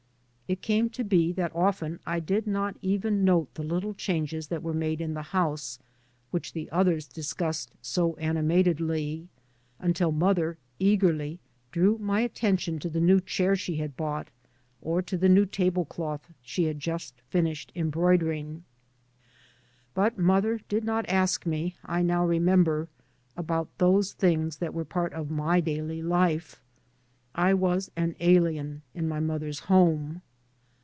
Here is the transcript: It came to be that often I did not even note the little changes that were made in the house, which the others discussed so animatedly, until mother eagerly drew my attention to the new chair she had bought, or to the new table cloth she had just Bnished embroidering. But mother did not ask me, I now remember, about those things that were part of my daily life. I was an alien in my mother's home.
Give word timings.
It 0.53 0.61
came 0.61 0.89
to 0.89 1.05
be 1.05 1.31
that 1.31 1.55
often 1.55 2.01
I 2.05 2.19
did 2.19 2.45
not 2.45 2.75
even 2.81 3.23
note 3.23 3.53
the 3.53 3.63
little 3.63 3.93
changes 3.93 4.47
that 4.49 4.61
were 4.61 4.73
made 4.73 4.99
in 4.99 5.13
the 5.13 5.21
house, 5.21 5.79
which 6.31 6.51
the 6.51 6.69
others 6.71 7.07
discussed 7.07 7.71
so 7.81 8.17
animatedly, 8.17 9.29
until 9.79 10.11
mother 10.11 10.57
eagerly 10.77 11.39
drew 11.71 11.97
my 11.99 12.19
attention 12.19 12.79
to 12.79 12.89
the 12.89 12.99
new 12.99 13.21
chair 13.21 13.55
she 13.55 13.77
had 13.77 13.95
bought, 13.95 14.27
or 14.81 15.01
to 15.01 15.15
the 15.17 15.29
new 15.29 15.45
table 15.45 15.85
cloth 15.85 16.33
she 16.41 16.65
had 16.65 16.81
just 16.81 17.13
Bnished 17.31 17.69
embroidering. 17.73 18.65
But 19.93 20.17
mother 20.17 20.59
did 20.67 20.83
not 20.83 21.07
ask 21.07 21.45
me, 21.45 21.77
I 21.85 22.01
now 22.01 22.25
remember, 22.25 22.89
about 23.37 23.69
those 23.77 24.11
things 24.11 24.57
that 24.57 24.73
were 24.73 24.83
part 24.83 25.13
of 25.13 25.31
my 25.31 25.61
daily 25.61 26.01
life. 26.01 26.59
I 27.33 27.53
was 27.53 27.89
an 27.95 28.17
alien 28.19 28.81
in 28.93 29.07
my 29.07 29.21
mother's 29.21 29.59
home. 29.59 30.21